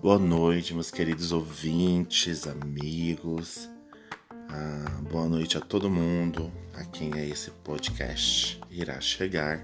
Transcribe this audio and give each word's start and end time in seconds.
Boa 0.00 0.16
noite, 0.16 0.74
meus 0.74 0.92
queridos 0.92 1.32
ouvintes, 1.32 2.46
amigos. 2.46 3.68
Ah, 4.48 5.00
boa 5.10 5.28
noite 5.28 5.58
a 5.58 5.60
todo 5.60 5.90
mundo 5.90 6.52
a 6.74 6.84
quem 6.84 7.10
é 7.18 7.26
esse 7.26 7.50
podcast 7.50 8.60
irá 8.70 9.00
chegar. 9.00 9.60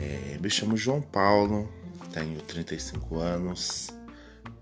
É, 0.00 0.36
me 0.42 0.50
chamo 0.50 0.76
João 0.76 1.00
Paulo, 1.00 1.72
tenho 2.12 2.40
35 2.40 3.20
anos, 3.20 3.96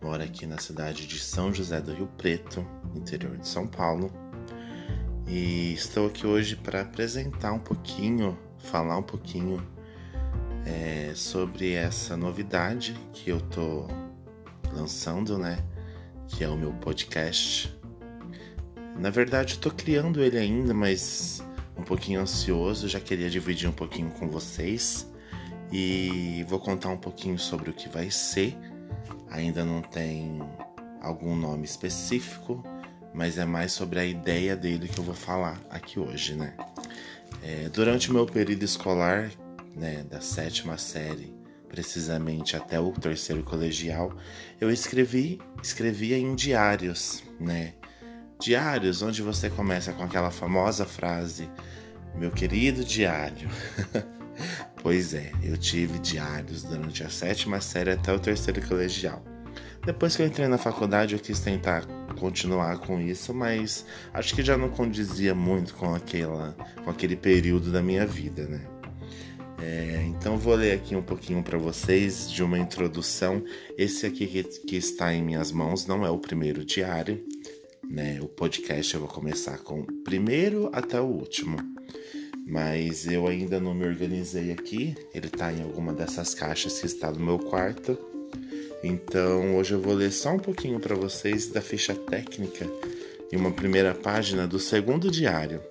moro 0.02 0.22
aqui 0.22 0.46
na 0.46 0.58
cidade 0.58 1.06
de 1.06 1.18
São 1.18 1.50
José 1.50 1.80
do 1.80 1.94
Rio 1.94 2.10
Preto, 2.18 2.66
interior 2.94 3.38
de 3.38 3.48
São 3.48 3.66
Paulo. 3.66 4.12
E 5.26 5.72
estou 5.72 6.08
aqui 6.08 6.26
hoje 6.26 6.54
para 6.54 6.82
apresentar 6.82 7.54
um 7.54 7.60
pouquinho, 7.60 8.38
falar 8.58 8.98
um 8.98 9.02
pouquinho 9.02 9.66
é, 10.66 11.12
sobre 11.14 11.72
essa 11.72 12.14
novidade 12.14 12.94
que 13.14 13.30
eu 13.30 13.40
tô 13.40 14.03
lançando, 14.74 15.38
né? 15.38 15.58
Que 16.28 16.44
é 16.44 16.48
o 16.48 16.56
meu 16.56 16.72
podcast. 16.72 17.74
Na 18.98 19.10
verdade, 19.10 19.54
eu 19.54 19.60
tô 19.60 19.70
criando 19.70 20.22
ele 20.22 20.38
ainda, 20.38 20.72
mas 20.72 21.42
um 21.76 21.82
pouquinho 21.82 22.20
ansioso, 22.20 22.88
já 22.88 23.00
queria 23.00 23.28
dividir 23.28 23.68
um 23.68 23.72
pouquinho 23.72 24.10
com 24.10 24.28
vocês 24.28 25.10
e 25.72 26.44
vou 26.48 26.58
contar 26.58 26.90
um 26.90 26.96
pouquinho 26.96 27.38
sobre 27.38 27.70
o 27.70 27.72
que 27.72 27.88
vai 27.88 28.10
ser. 28.10 28.56
Ainda 29.30 29.64
não 29.64 29.82
tem 29.82 30.40
algum 31.00 31.34
nome 31.34 31.64
específico, 31.64 32.62
mas 33.12 33.38
é 33.38 33.44
mais 33.44 33.72
sobre 33.72 33.98
a 33.98 34.04
ideia 34.04 34.54
dele 34.56 34.88
que 34.88 34.98
eu 34.98 35.04
vou 35.04 35.14
falar 35.14 35.60
aqui 35.68 35.98
hoje, 35.98 36.34
né? 36.34 36.54
É, 37.42 37.68
durante 37.68 38.10
o 38.10 38.14
meu 38.14 38.26
período 38.26 38.62
escolar, 38.62 39.30
né, 39.74 40.04
da 40.08 40.20
sétima 40.20 40.78
série, 40.78 41.34
precisamente 41.74 42.56
até 42.56 42.78
o 42.78 42.92
terceiro 42.92 43.42
colegial, 43.42 44.16
eu 44.60 44.70
escrevi, 44.70 45.40
escrevia 45.60 46.16
em 46.16 46.36
diários, 46.36 47.24
né? 47.40 47.74
Diários 48.40 49.02
onde 49.02 49.20
você 49.22 49.50
começa 49.50 49.92
com 49.92 50.04
aquela 50.04 50.30
famosa 50.30 50.84
frase: 50.84 51.50
"Meu 52.14 52.30
querido 52.30 52.84
diário". 52.84 53.48
pois 54.82 55.14
é, 55.14 55.32
eu 55.42 55.58
tive 55.58 55.98
diários 55.98 56.62
durante 56.62 57.02
a 57.02 57.10
sétima 57.10 57.60
série 57.60 57.90
até 57.90 58.12
o 58.12 58.20
terceiro 58.20 58.64
colegial. 58.68 59.24
Depois 59.84 60.14
que 60.14 60.22
eu 60.22 60.26
entrei 60.26 60.46
na 60.46 60.56
faculdade, 60.56 61.14
eu 61.14 61.20
quis 61.20 61.40
tentar 61.40 61.84
continuar 62.20 62.78
com 62.78 63.00
isso, 63.00 63.34
mas 63.34 63.84
acho 64.12 64.32
que 64.32 64.44
já 64.44 64.56
não 64.56 64.70
condizia 64.70 65.34
muito 65.34 65.74
com 65.74 65.92
aquela, 65.92 66.56
com 66.84 66.88
aquele 66.88 67.16
período 67.16 67.72
da 67.72 67.82
minha 67.82 68.06
vida, 68.06 68.44
né? 68.46 68.73
É, 69.66 70.04
então 70.08 70.36
vou 70.36 70.54
ler 70.54 70.72
aqui 70.72 70.94
um 70.94 71.02
pouquinho 71.02 71.42
para 71.42 71.56
vocês 71.56 72.30
de 72.30 72.42
uma 72.42 72.58
introdução. 72.58 73.42
Esse 73.78 74.04
aqui 74.04 74.26
que, 74.26 74.42
que, 74.42 74.76
está 74.76 75.14
em 75.14 75.22
minhas 75.22 75.50
mãos 75.50 75.86
não 75.86 76.04
é 76.04 76.10
o 76.10 76.18
primeiro 76.18 76.62
diário, 76.62 77.24
né? 77.82 78.18
O 78.20 78.28
podcast 78.28 78.92
eu 78.92 79.00
vou 79.00 79.08
começar 79.08 79.56
com 79.58 79.80
o 79.80 79.86
primeiro 80.04 80.68
até 80.70 81.00
o 81.00 81.06
último. 81.06 81.56
Mas 82.46 83.06
eu 83.06 83.26
ainda 83.26 83.58
não 83.58 83.72
me 83.72 83.86
organizei 83.86 84.52
aqui. 84.52 84.94
Ele 85.14 85.28
está 85.28 85.50
em 85.50 85.62
alguma 85.62 85.94
dessas 85.94 86.34
caixas 86.34 86.78
que 86.78 86.86
está 86.86 87.10
no 87.10 87.20
meu 87.20 87.38
quarto. 87.38 87.98
Então 88.82 89.56
hoje 89.56 89.72
eu 89.72 89.80
vou 89.80 89.94
ler 89.94 90.12
só 90.12 90.34
um 90.34 90.38
pouquinho 90.38 90.78
para 90.78 90.94
vocês 90.94 91.46
da 91.48 91.62
ficha 91.62 91.94
técnica 91.94 92.70
e 93.32 93.36
uma 93.36 93.50
primeira 93.50 93.94
página 93.94 94.46
do 94.46 94.58
segundo 94.58 95.10
diário, 95.10 95.62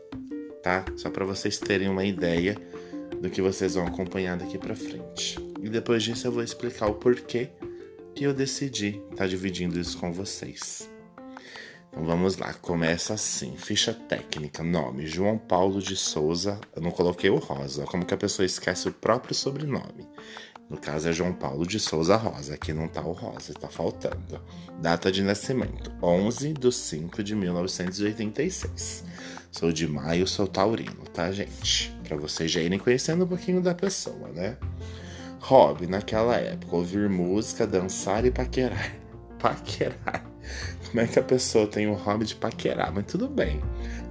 tá? 0.63 0.83
Só 0.95 1.11
para 1.11 1.25
vocês 1.25 1.59
terem 1.59 1.89
uma 1.89 2.03
ideia 2.03 2.57
do 3.23 3.29
que 3.29 3.41
vocês 3.41 3.75
vão 3.75 3.87
acompanhar 3.87 4.35
daqui 4.35 4.57
para 4.57 4.75
frente. 4.75 5.39
E 5.61 5.69
depois 5.69 6.03
disso 6.03 6.27
eu 6.27 6.31
vou 6.33 6.43
explicar 6.43 6.87
o 6.87 6.95
porquê 6.95 7.49
que 8.13 8.25
eu 8.25 8.33
decidi 8.33 9.01
estar 9.11 9.15
tá 9.15 9.27
dividindo 9.27 9.79
isso 9.79 9.97
com 9.97 10.11
vocês. 10.11 10.91
Então 11.89 12.03
vamos 12.03 12.35
lá, 12.35 12.53
começa 12.55 13.13
assim, 13.13 13.55
ficha 13.55 13.93
técnica, 13.93 14.61
nome 14.61 15.07
João 15.07 15.37
Paulo 15.37 15.81
de 15.81 15.95
Souza, 15.95 16.59
eu 16.75 16.81
não 16.81 16.91
coloquei 16.91 17.29
o 17.29 17.37
Rosa, 17.37 17.85
como 17.85 18.05
que 18.05 18.13
a 18.13 18.17
pessoa 18.17 18.45
esquece 18.45 18.89
o 18.89 18.93
próprio 18.93 19.33
sobrenome. 19.33 20.05
No 20.69 20.77
caso 20.77 21.07
é 21.07 21.13
João 21.13 21.31
Paulo 21.31 21.65
de 21.65 21.79
Souza 21.79 22.17
Rosa, 22.17 22.55
aqui 22.55 22.73
não 22.73 22.89
tá 22.89 22.99
o 22.99 23.13
Rosa, 23.13 23.53
tá 23.53 23.69
faltando. 23.69 24.41
Data 24.81 25.09
de 25.09 25.23
nascimento, 25.23 25.93
11 26.01 26.51
de 26.51 26.71
5 26.73 27.23
de 27.23 27.35
1986. 27.35 29.05
Sou 29.53 29.71
de 29.71 29.87
maio, 29.87 30.25
sou 30.25 30.47
taurino, 30.47 31.03
tá, 31.13 31.31
gente? 31.31 31.95
Para 32.03 32.17
vocês 32.17 32.49
já 32.49 32.59
irem 32.59 32.79
conhecendo 32.79 33.23
um 33.23 33.27
pouquinho 33.27 33.61
da 33.61 33.75
pessoa, 33.75 34.27
né? 34.29 34.57
Hobby, 35.41 35.85
naquela 35.85 36.35
época, 36.37 36.75
ouvir 36.75 37.07
música, 37.07 37.67
dançar 37.67 38.25
e 38.25 38.31
paquerar. 38.31 38.95
Paquerar. 39.37 40.25
Como 40.87 41.01
é 41.01 41.05
que 41.05 41.19
a 41.19 41.23
pessoa 41.23 41.67
tem 41.67 41.85
o 41.85 41.93
hobby 41.93 42.25
de 42.25 42.33
paquerar? 42.33 42.91
Mas 42.91 43.05
tudo 43.05 43.27
bem. 43.27 43.61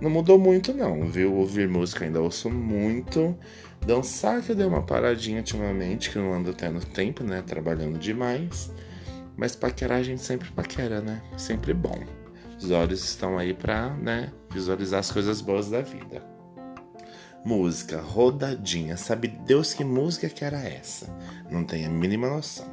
Não 0.00 0.08
mudou 0.08 0.38
muito, 0.38 0.72
não, 0.72 1.08
viu? 1.10 1.34
Ouvir 1.34 1.68
música 1.68 2.04
ainda 2.04 2.20
ouço 2.20 2.48
muito. 2.48 3.36
Dançar, 3.84 4.42
que 4.42 4.52
eu 4.52 4.54
dei 4.54 4.66
uma 4.66 4.82
paradinha 4.82 5.38
ultimamente, 5.38 6.10
que 6.10 6.18
não 6.18 6.32
ando 6.32 6.54
tendo 6.54 6.84
tempo, 6.86 7.24
né? 7.24 7.42
Trabalhando 7.44 7.98
demais. 7.98 8.70
Mas 9.36 9.56
paquerar 9.56 9.98
a 9.98 10.02
gente 10.04 10.22
sempre 10.22 10.52
paquera, 10.52 11.00
né? 11.00 11.20
Sempre 11.36 11.74
bom. 11.74 12.21
Os 12.62 12.70
olhos 12.70 13.02
estão 13.04 13.38
aí 13.38 13.52
para 13.52 13.90
né, 13.96 14.32
visualizar 14.48 15.00
as 15.00 15.10
coisas 15.10 15.40
boas 15.40 15.68
da 15.68 15.80
vida. 15.80 16.22
Música, 17.44 18.00
rodadinha. 18.00 18.96
Sabe 18.96 19.26
Deus 19.26 19.74
que 19.74 19.82
música 19.82 20.28
que 20.28 20.44
era 20.44 20.60
essa? 20.60 21.12
Não 21.50 21.64
tenho 21.64 21.88
a 21.88 21.92
mínima 21.92 22.28
noção. 22.28 22.72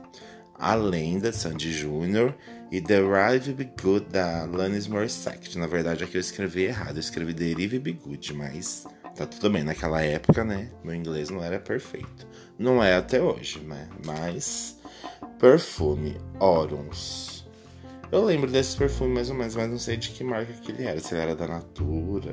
Além 0.53 1.17
da 1.17 1.33
Sandy 1.33 1.73
Jr. 1.73 2.35
e 2.71 2.79
The 2.79 2.99
Rive 2.99 3.53
Be 3.53 3.71
Good 3.81 4.09
da 4.09 4.43
Alanis 4.43 4.85
Morissette. 4.85 5.57
Na 5.57 5.65
verdade, 5.65 6.03
aqui 6.03 6.17
eu 6.17 6.21
escrevi 6.21 6.65
errado. 6.65 6.97
Eu 6.97 6.99
escrevi 6.99 7.33
Derive 7.33 7.79
Be 7.79 7.93
Good, 7.93 8.35
mas 8.35 8.85
tá 9.15 9.25
tudo 9.25 9.49
bem. 9.49 9.63
Naquela 9.63 10.03
época, 10.03 10.43
né? 10.43 10.69
Meu 10.83 10.93
inglês 10.93 11.31
não 11.31 11.43
era 11.43 11.59
perfeito. 11.59 12.27
Não 12.59 12.83
é 12.83 12.93
até 12.95 13.19
hoje, 13.19 13.59
né? 13.61 13.89
Mas. 14.05 14.77
Perfume, 15.39 16.15
Orums. 16.39 17.38
Eu 18.11 18.25
lembro 18.25 18.49
desse 18.49 18.75
perfume 18.75 19.13
mais 19.13 19.29
ou 19.29 19.35
menos, 19.35 19.55
mas 19.55 19.69
não 19.69 19.77
sei 19.77 19.95
de 19.95 20.09
que 20.09 20.23
marca 20.23 20.51
que 20.53 20.71
ele 20.71 20.83
era. 20.83 20.99
Se 20.99 21.13
ele 21.13 21.21
era 21.21 21.35
da 21.35 21.47
Natura, 21.47 22.31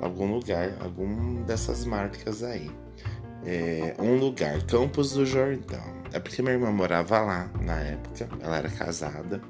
algum 0.00 0.32
lugar, 0.32 0.76
algum 0.80 1.42
dessas 1.42 1.84
marcas 1.84 2.44
aí. 2.44 2.70
É, 3.44 3.96
um 3.98 4.16
lugar, 4.16 4.62
Campos 4.66 5.12
do 5.12 5.26
Jordão. 5.26 5.82
É 6.12 6.20
porque 6.20 6.40
minha 6.40 6.54
irmã 6.54 6.70
morava 6.70 7.20
lá 7.20 7.50
na 7.60 7.80
época, 7.80 8.28
ela 8.40 8.58
era 8.58 8.68
casada, 8.68 9.42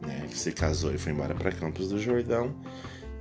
né? 0.00 0.26
Se 0.32 0.50
casou 0.50 0.92
e 0.92 0.98
foi 0.98 1.12
embora 1.12 1.36
para 1.36 1.52
Campos 1.52 1.90
do 1.90 1.98
Jordão. 1.98 2.52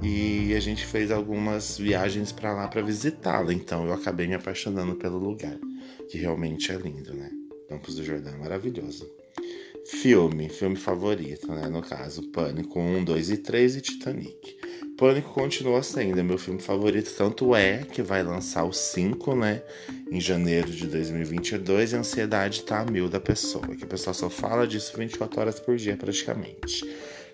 E 0.02 0.56
a 0.56 0.60
gente 0.60 0.86
fez 0.86 1.12
algumas 1.12 1.78
viagens 1.78 2.32
para 2.32 2.52
lá 2.52 2.68
para 2.68 2.82
visitá-la. 2.82 3.54
Então 3.54 3.86
eu 3.86 3.94
acabei 3.94 4.28
me 4.28 4.34
apaixonando 4.34 4.96
pelo 4.96 5.20
lugar, 5.20 5.58
que 6.10 6.18
realmente 6.18 6.72
é 6.72 6.76
lindo, 6.76 7.14
né? 7.14 7.30
Campos 7.68 7.96
do 7.96 8.04
Jordão 8.04 8.34
é 8.34 8.38
maravilhoso. 8.38 9.19
Filme, 9.92 10.48
filme 10.50 10.76
favorito, 10.76 11.52
né? 11.52 11.68
No 11.68 11.82
caso, 11.82 12.22
Pânico 12.30 12.80
1, 12.80 13.04
2 13.04 13.32
e 13.32 13.38
3 13.38 13.76
e 13.76 13.82
Titanic. 13.82 14.58
Pânico 14.96 15.34
continua 15.34 15.82
sendo 15.82 16.24
meu 16.24 16.38
filme 16.38 16.62
favorito, 16.62 17.12
tanto 17.18 17.56
é 17.56 17.80
que 17.80 18.04
vai 18.04 18.22
lançar 18.22 18.66
o 18.66 18.72
5, 18.72 19.36
né? 19.36 19.64
Em 20.12 20.22
janeiro 20.22 20.70
de 20.70 20.86
2022 20.86 21.92
e 21.92 21.96
a 21.96 22.00
ansiedade 22.00 22.62
tá 22.64 22.82
a 22.82 22.86
mil 22.86 23.10
da 23.10 23.20
pessoa, 23.20 23.76
que 23.76 23.84
a 23.84 23.88
pessoa 23.88 24.14
só 24.14 24.30
fala 24.30 24.68
disso 24.68 24.96
24 24.96 25.42
horas 25.42 25.60
por 25.60 25.76
dia 25.76 25.98
praticamente. 25.98 26.86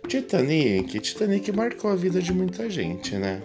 Titanic, 0.08 0.98
Titanic 1.02 1.52
marcou 1.52 1.92
a 1.92 1.96
vida 1.96 2.22
de 2.22 2.32
muita 2.32 2.70
gente, 2.70 3.16
né? 3.16 3.44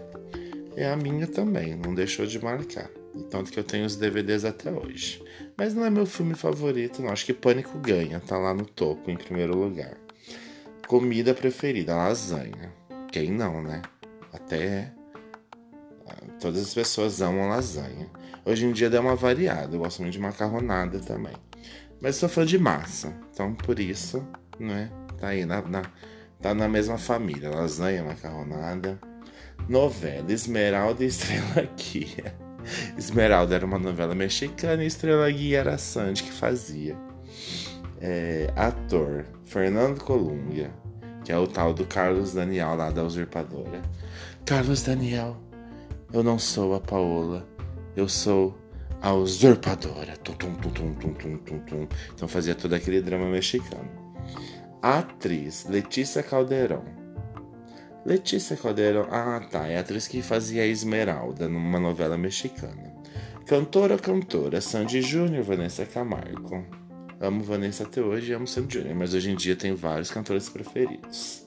É 0.77 0.89
a 0.89 0.97
minha 0.97 1.27
também, 1.27 1.75
não 1.75 1.95
deixou 1.95 2.27
de 2.27 2.43
marcar. 2.43 3.00
Tanto 3.25 3.51
que 3.51 3.59
eu 3.59 3.65
tenho 3.65 3.85
os 3.85 3.97
DVDs 3.97 4.45
até 4.45 4.71
hoje. 4.71 5.23
Mas 5.57 5.75
não 5.75 5.85
é 5.85 5.91
meu 5.91 6.07
filme 6.07 6.35
favorito, 6.35 7.03
não. 7.03 7.11
Acho 7.11 7.27
que 7.27 7.35
Pânico 7.35 7.79
ganha, 7.79 8.21
tá 8.21 8.39
lá 8.39 8.55
no 8.55 8.65
topo, 8.65 9.11
em 9.11 9.17
primeiro 9.17 9.57
lugar. 9.57 9.97
Comida 10.87 11.35
preferida, 11.35 11.95
lasanha. 11.95 12.73
Quem 13.13 13.31
não, 13.31 13.63
né? 13.63 13.83
Até 14.33 14.93
ah, 16.07 16.17
todas 16.41 16.63
as 16.63 16.75
pessoas 16.75 17.21
amam 17.21 17.49
lasanha. 17.49 18.09
Hoje 18.45 18.67
em 18.67 18.73
dia 18.73 18.91
dá 18.91 19.01
uma 19.01 19.15
variada, 19.15 19.77
eu 19.77 19.81
gosto 19.81 20.03
muito 20.03 20.15
de 20.15 20.19
macarronada 20.19 20.99
também. 21.01 21.35
Mas 22.01 22.17
sou 22.17 22.29
fã 22.29 22.45
de 22.47 22.59
massa, 22.59 23.15
então 23.33 23.55
por 23.55 23.79
isso, 23.79 24.27
né? 24.59 24.91
Tá 25.19 25.29
aí 25.29 25.45
na, 25.45 25.61
na, 25.63 25.83
tá 26.41 26.55
na 26.55 26.69
mesma 26.69 26.97
família. 26.97 27.51
Lasanha, 27.51 28.03
macarronada. 28.03 28.99
Novela, 29.69 30.33
Esmeralda 30.33 31.05
e 31.05 31.09
Estrela 31.09 31.69
Guia. 31.77 32.35
Esmeralda 32.97 33.55
era 33.55 33.67
uma 33.67 33.79
novela 33.79 34.15
mexicana 34.15 34.83
e 34.83 34.87
Estrela 34.87 35.31
Guia 35.31 35.61
era 35.61 35.75
a 35.75 35.79
Sandy 35.79 36.23
que 36.23 36.33
fazia. 36.33 36.97
É, 38.01 38.51
ator 38.57 39.27
Fernando 39.45 40.03
Colunga, 40.03 40.71
que 41.25 41.33
é 41.33 41.39
o 41.39 41.47
tal 41.47 41.75
do 41.75 41.85
Carlos 41.85 42.33
Daniel 42.33 42.75
lá 42.75 42.91
da 42.91 43.03
Usurpadora. 43.05 43.83
Carlos 44.47 44.83
Daniel, 44.83 45.37
eu 46.13 46.23
não 46.23 46.39
sou 46.39 46.75
a 46.75 46.81
Paola, 46.81 47.47
eu 47.95 48.09
sou 48.09 48.57
a 49.03 49.13
Usurpadora. 49.13 50.17
Tum, 50.19 50.35
tum, 50.35 50.55
tum, 50.55 50.95
tum, 50.95 51.15
tum, 51.15 51.37
tum, 51.39 51.59
tum. 51.61 51.89
Então 52.15 52.29
fazia 52.29 52.55
todo 52.55 52.75
aquele 52.75 53.01
drama 53.01 53.27
mexicano. 53.27 53.89
Atriz 54.83 55.67
Letícia 55.69 56.23
Caldeirão. 56.23 57.00
Letícia 58.05 58.57
Caldeirão, 58.57 59.07
ah 59.11 59.41
tá, 59.51 59.69
é 59.69 59.77
a 59.77 59.81
atriz 59.81 60.09
que 60.09 60.23
fazia 60.23 60.67
Esmeralda 60.67 61.49
numa 61.49 61.79
novela 61.79 62.17
mexicana. 62.17 62.95
Cantora, 63.47 63.99
cantora, 63.99 64.61
Sandy 64.61 65.03
Júnior, 65.03 65.45
Vanessa 65.45 65.85
Camargo. 65.85 66.65
Amo 67.21 67.43
Vanessa 67.43 67.83
até 67.83 68.01
hoje 68.01 68.31
e 68.31 68.35
amo 68.35 68.47
Sandy 68.47 68.79
Júnior, 68.79 68.95
mas 68.95 69.13
hoje 69.13 69.31
em 69.31 69.37
dia 69.37 69.55
tem 69.55 69.75
vários 69.75 70.11
cantores 70.11 70.49
preferidos. 70.49 71.45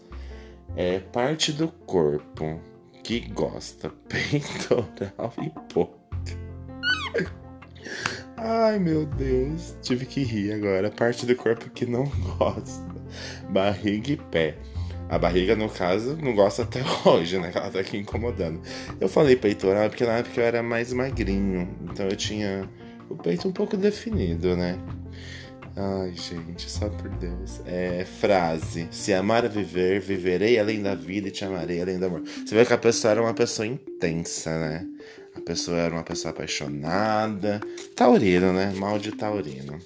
É 0.76 1.00
parte 1.00 1.52
do 1.52 1.68
corpo 1.68 2.62
que 3.04 3.22
gosta, 3.22 3.90
peitoral 4.08 5.34
e 5.42 5.74
boca. 5.74 6.04
Ai 8.38 8.78
meu 8.78 9.06
Deus, 9.06 9.76
tive 9.82 10.06
que 10.06 10.24
rir 10.24 10.54
agora. 10.54 10.92
Parte 10.92 11.26
do 11.26 11.36
corpo 11.36 11.70
que 11.70 11.86
não 11.86 12.04
gosta, 12.38 12.86
barriga 13.50 14.12
e 14.12 14.18
pé. 14.18 14.58
A 15.10 15.18
barriga, 15.18 15.56
no 15.56 15.70
caso, 15.70 16.18
não 16.18 16.34
gosta 16.34 16.64
até 16.64 16.82
hoje, 17.06 17.38
né? 17.38 17.52
Ela 17.54 17.70
tá 17.70 17.80
aqui 17.80 17.98
incomodando. 17.98 18.62
Eu 19.00 19.08
falei 19.08 19.36
peitoral 19.36 19.90
porque 19.90 20.06
na 20.06 20.18
época 20.18 20.42
eu 20.42 20.46
era 20.46 20.64
mais 20.64 20.92
magrinho. 20.92 21.70
Então 21.84 22.08
eu 22.08 22.16
tinha 22.16 22.70
o 23.10 23.16
peito 23.16 23.48
um 23.48 23.52
pouco 23.52 23.78
definido, 23.78 24.56
né? 24.56 24.78
Ai, 25.76 26.14
gente, 26.14 26.70
só 26.70 26.88
por 26.88 27.10
Deus. 27.10 27.62
É 27.66 28.06
frase: 28.06 28.88
Se 28.92 29.14
amar 29.14 29.46
a 29.46 29.48
viver, 29.48 30.00
viverei 30.00 30.60
além 30.60 30.82
da 30.82 30.94
vida 30.94 31.28
e 31.28 31.32
te 31.32 31.44
amarei 31.44 31.82
além 31.82 31.98
do 32.00 32.06
amor. 32.06 32.22
Você 32.24 32.54
vê 32.54 32.64
que 32.64 32.74
a 32.74 32.78
pessoa 32.78 33.12
era 33.12 33.22
uma 33.22 33.34
pessoa 33.34 33.66
intensa, 33.66 34.52
né? 34.60 34.88
A 35.36 35.42
pessoa 35.42 35.78
era 35.78 35.94
uma 35.94 36.04
pessoa 36.04 36.32
apaixonada. 36.32 37.60
Taurino, 37.96 38.54
né? 38.54 38.72
Mal 38.76 39.00
de 39.00 39.12
taurino. 39.14 39.80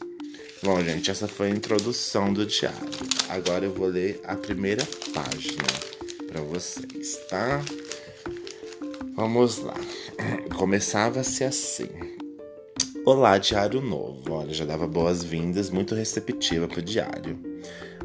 Bom, 0.63 0.83
gente, 0.83 1.12
essa 1.12 1.27
foi 1.27 1.48
a 1.48 1.56
introdução 1.56 2.33
do 2.33 2.44
diário. 2.44 2.77
Agora 3.30 3.63
eu 3.63 3.71
vou 3.71 3.88
ler 3.88 4.19
a 4.24 4.36
primeira 4.36 4.83
página 5.13 5.63
para 6.27 6.42
vocês, 6.42 7.18
tá? 7.30 7.62
Vamos 9.15 9.59
lá. 9.59 9.75
Começava-se 10.57 11.44
assim. 11.44 11.89
Olá, 13.06 13.38
diário 13.38 13.81
novo. 13.81 14.33
Olha, 14.33 14.51
já 14.51 14.65
dava 14.65 14.88
boas-vindas, 14.88 15.69
muito 15.69 15.94
receptiva 15.94 16.68
pro 16.68 16.81
diário. 16.81 17.39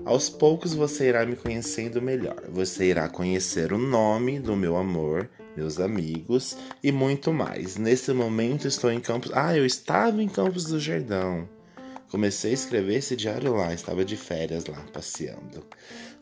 Aos 0.05 0.29
poucos 0.29 0.75
você 0.75 1.09
irá 1.09 1.25
me 1.25 1.37
conhecendo 1.37 2.03
melhor. 2.03 2.43
Você 2.51 2.85
irá 2.85 3.09
conhecer 3.09 3.73
o 3.73 3.79
nome 3.79 4.39
do 4.39 4.55
meu 4.55 4.77
amor, 4.77 5.27
meus 5.57 5.81
amigos 5.81 6.55
e 6.83 6.93
muito 6.93 7.33
mais. 7.33 7.77
Nesse 7.77 8.13
momento 8.13 8.69
estou 8.69 8.93
em 8.93 9.01
Campos. 9.01 9.31
Ah, 9.33 9.57
eu 9.57 9.65
estava 9.65 10.23
em 10.23 10.29
Campos 10.29 10.65
do 10.65 10.79
Jordão. 10.79 11.49
Comecei 12.13 12.51
a 12.51 12.55
escrever 12.55 12.97
esse 12.97 13.17
diário 13.17 13.55
lá, 13.55 13.73
estava 13.73 14.05
de 14.05 14.19
férias 14.19 14.67
lá, 14.67 14.79
passeando. 14.93 15.65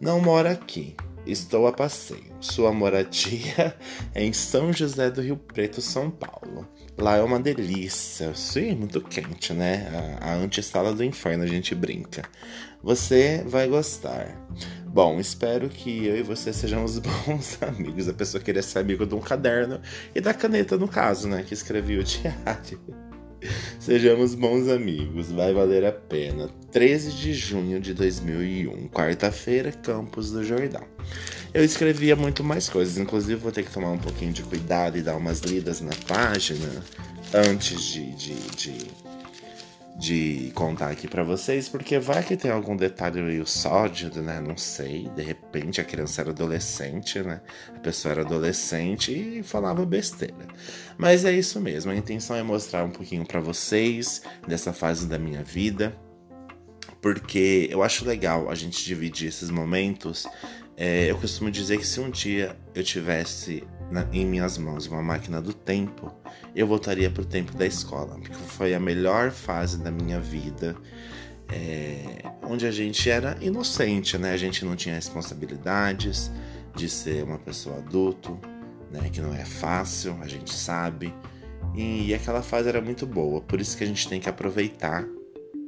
Não 0.00 0.20
moro 0.20 0.48
aqui, 0.48 0.94
estou 1.26 1.66
a 1.66 1.72
passeio. 1.72 2.32
Sua 2.38 2.72
moradia 2.72 3.76
é 4.14 4.22
em 4.22 4.32
São 4.32 4.72
José 4.72 5.10
do 5.10 5.20
Rio 5.20 5.37
Preto, 5.37 5.81
São 5.81 6.08
Paulo. 6.08 6.64
Lá 6.96 7.16
é 7.16 7.22
uma 7.25 7.40
delícia, 7.40 8.32
sim, 8.37 8.76
muito 8.76 9.00
quente, 9.00 9.52
né? 9.52 10.19
A, 10.20 10.31
a 10.31 10.34
antessala 10.37 10.94
do 10.94 11.02
inferno, 11.02 11.42
a 11.42 11.48
gente 11.48 11.75
brinca. 11.75 12.22
Você 12.84 13.42
vai 13.44 13.66
gostar. 13.66 14.40
Bom, 14.87 15.19
espero 15.19 15.69
que 15.69 16.06
eu 16.06 16.16
e 16.19 16.22
você 16.22 16.52
sejamos 16.52 17.00
bons 17.26 17.60
amigos. 17.64 18.08
A 18.08 18.14
pessoa 18.14 18.40
queria 18.40 18.62
ser 18.62 18.78
amigo 18.78 19.04
de 19.04 19.16
um 19.16 19.20
caderno 19.20 19.81
e 20.14 20.20
da 20.20 20.32
caneta, 20.32 20.78
no 20.78 20.87
caso, 20.87 21.26
né? 21.26 21.42
Que 21.42 21.52
escrevi 21.52 21.98
o 21.98 22.04
diário. 22.06 23.10
Sejamos 23.78 24.34
bons 24.34 24.69
amigos, 24.69 25.31
vai 25.31 25.52
valer 25.52 25.84
a 25.84 25.92
pena. 25.92 26.50
13 26.70 27.12
de 27.12 27.34
junho 27.34 27.81
de 27.81 27.94
2001, 27.94 28.88
quarta-feira, 28.88 29.72
Campos 29.72 30.31
do 30.31 30.44
Jordão. 30.44 30.84
Eu 31.52 31.64
escrevia 31.64 32.14
muito 32.14 32.44
mais 32.44 32.69
coisas, 32.69 32.96
inclusive 32.96 33.40
vou 33.40 33.50
ter 33.50 33.64
que 33.64 33.72
tomar 33.72 33.90
um 33.90 33.98
pouquinho 33.98 34.32
de 34.32 34.42
cuidado 34.42 34.96
e 34.96 35.02
dar 35.02 35.16
umas 35.16 35.40
lidas 35.40 35.81
na 35.81 35.92
página 36.06 36.84
antes 37.34 37.82
de, 37.82 38.14
de, 38.14 38.34
de 38.56 39.10
de 40.00 40.50
contar 40.55 40.88
aqui 40.88 41.06
para 41.06 41.23
vocês, 41.23 41.69
porque 41.69 41.99
vai 41.99 42.25
que 42.25 42.35
tem 42.35 42.50
algum 42.50 42.75
detalhe 42.75 43.20
meio 43.20 43.47
sólido, 43.47 44.23
né? 44.23 44.41
Não 44.41 44.56
sei. 44.56 45.11
De 45.11 45.20
repente 45.23 45.79
a 45.79 45.85
criança 45.85 46.23
era 46.23 46.31
adolescente, 46.31 47.20
né? 47.20 47.43
A 47.76 47.79
pessoa 47.81 48.12
era 48.12 48.23
adolescente 48.23 49.12
e 49.12 49.43
falava 49.43 49.85
besteira. 49.85 50.49
Mas 50.97 51.26
é 51.26 51.32
isso 51.32 51.61
mesmo. 51.61 51.93
A 51.93 51.94
intenção 51.94 52.35
é 52.35 52.43
mostrar 52.43 52.82
um 52.82 52.91
pouquinho 52.91 53.26
para 53.26 53.41
vocês 53.41 54.23
dessa 54.49 54.73
fase 54.73 55.06
da 55.06 55.19
minha 55.19 55.44
vida, 55.44 55.94
porque 57.02 57.69
eu 57.70 57.82
acho 57.82 58.06
legal 58.06 58.49
a 58.49 58.55
gente 58.55 58.82
dividir 58.82 59.29
esses 59.29 59.50
momentos. 59.50 60.26
É, 60.79 61.11
eu 61.11 61.19
costumo 61.19 61.50
dizer 61.50 61.76
que 61.76 61.87
se 61.87 62.00
um 62.00 62.08
dia 62.08 62.56
eu 62.75 62.82
tivesse 62.82 63.62
na, 63.90 64.06
em 64.12 64.25
minhas 64.25 64.56
mãos 64.56 64.87
uma 64.87 65.02
máquina 65.02 65.40
do 65.40 65.52
tempo, 65.52 66.14
eu 66.54 66.66
voltaria 66.66 67.10
para 67.10 67.22
o 67.22 67.26
tempo 67.26 67.56
da 67.56 67.66
escola, 67.66 68.16
porque 68.19 68.34
foi 68.34 68.75
a 68.75 68.81
melhor 68.81 69.31
fase 69.31 69.78
da 69.78 69.90
minha 69.90 70.20
vida, 70.20 70.76
é, 71.48 72.22
onde 72.42 72.66
a 72.66 72.70
gente 72.70 73.10
era 73.10 73.37
inocente, 73.40 74.16
né? 74.16 74.32
A 74.32 74.37
gente 74.37 74.64
não 74.64 74.76
tinha 74.76 74.94
responsabilidades 74.94 76.31
de 76.76 76.88
ser 76.88 77.25
uma 77.25 77.38
pessoa 77.38 77.78
adulto, 77.78 78.38
né? 78.90 79.10
Que 79.10 79.20
não 79.20 79.34
é 79.34 79.44
fácil, 79.44 80.16
a 80.20 80.28
gente 80.28 80.54
sabe. 80.54 81.12
E, 81.75 82.08
e 82.08 82.14
aquela 82.14 82.42
fase 82.42 82.69
era 82.69 82.81
muito 82.81 83.06
boa, 83.06 83.40
por 83.40 83.60
isso 83.60 83.76
que 83.76 83.84
a 83.84 83.87
gente 83.87 84.08
tem 84.08 84.20
que 84.20 84.28
aproveitar 84.28 85.06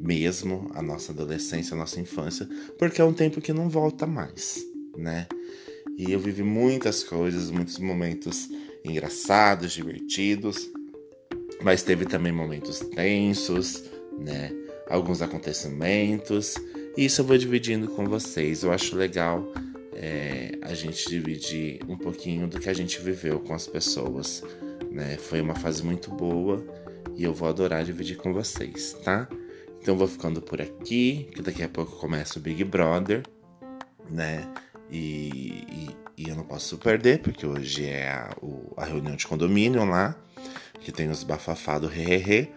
mesmo 0.01 0.69
a 0.75 0.83
nossa 0.83 1.13
adolescência, 1.13 1.75
a 1.75 1.79
nossa 1.79 2.01
infância, 2.01 2.49
porque 2.77 3.01
é 3.01 3.05
um 3.05 3.13
tempo 3.13 3.41
que 3.41 3.53
não 3.53 3.69
volta 3.69 4.05
mais, 4.05 4.61
né? 4.97 5.29
E 5.99 6.13
eu 6.13 6.19
vivi 6.19 6.43
muitas 6.43 7.05
coisas, 7.05 7.51
muitos 7.51 7.79
momentos 7.79 8.49
engraçados, 8.85 9.73
divertidos, 9.73 10.69
mas 11.63 11.83
teve 11.83 12.07
também 12.07 12.33
momentos 12.33 12.81
tensos, 12.81 13.85
né? 14.19 14.51
Alguns 14.89 15.23
acontecimentos. 15.23 16.55
E 16.97 17.05
isso 17.05 17.21
eu 17.21 17.25
vou 17.25 17.39
dividindo 17.39 17.89
com 17.89 18.05
vocês. 18.07 18.63
Eu 18.63 18.73
acho 18.73 18.97
legal 18.97 19.47
é, 19.95 20.53
a 20.63 20.75
gente 20.75 21.09
dividir 21.09 21.81
um 21.89 21.97
pouquinho 21.97 22.49
do 22.49 22.59
que 22.59 22.69
a 22.69 22.75
gente 22.75 23.01
viveu 23.01 23.39
com 23.41 23.55
as 23.55 23.67
pessoas, 23.67 24.43
né? 24.91 25.17
Foi 25.17 25.41
uma 25.41 25.55
fase 25.55 25.85
muito 25.85 26.11
boa 26.11 26.65
e 27.15 27.25
eu 27.25 27.33
vou 27.33 27.49
adorar 27.49 27.85
dividir 27.85 28.17
com 28.17 28.33
vocês, 28.33 28.95
tá? 29.05 29.29
Então 29.81 29.97
vou 29.97 30.09
ficando 30.09 30.41
por 30.41 30.61
aqui, 30.61 31.29
que 31.35 31.43
daqui 31.43 31.63
a 31.63 31.69
pouco 31.69 31.97
começa 31.97 32.39
o 32.39 32.43
Big 32.43 32.63
Brother, 32.65 33.23
né? 34.11 34.49
E, 34.93 35.65
e, 35.71 35.97
e 36.19 36.29
eu 36.29 36.37
não 36.37 36.45
posso 36.45 36.77
perder, 36.77 37.21
porque 37.21 37.47
hoje 37.47 37.87
é 37.87 38.11
a, 38.11 38.37
o, 38.43 38.75
a 38.77 38.85
reunião 38.85 39.17
de 39.17 39.27
condomínio 39.27 39.83
lá, 39.87 40.15
que 40.81 40.93
tem 40.93 41.09
os 41.09 41.25
bafafá 41.25 41.79
do 41.79 41.91
Hehehe. 41.91 42.53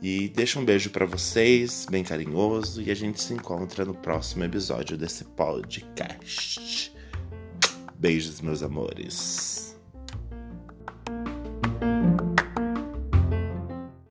E 0.00 0.28
deixa 0.28 0.60
um 0.60 0.64
beijo 0.64 0.90
para 0.90 1.04
vocês, 1.04 1.86
bem 1.90 2.04
carinhoso, 2.04 2.80
e 2.80 2.90
a 2.90 2.94
gente 2.94 3.20
se 3.20 3.32
encontra 3.32 3.84
no 3.84 3.94
próximo 3.94 4.44
episódio 4.44 4.96
desse 4.96 5.24
podcast. 5.24 6.92
Beijos, 7.96 8.40
meus 8.40 8.62
amores. 8.62 9.73